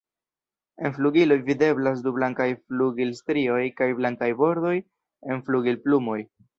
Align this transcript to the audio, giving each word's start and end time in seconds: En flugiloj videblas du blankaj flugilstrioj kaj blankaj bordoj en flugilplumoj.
En 0.87 0.95
flugiloj 0.95 1.37
videblas 1.49 2.01
du 2.07 2.15
blankaj 2.17 2.49
flugilstrioj 2.63 3.61
kaj 3.83 3.93
blankaj 4.03 4.35
bordoj 4.45 4.77
en 5.33 5.49
flugilplumoj. 5.49 6.23